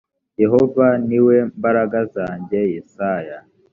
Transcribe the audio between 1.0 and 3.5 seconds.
ni we mbaraga zanjye yesaya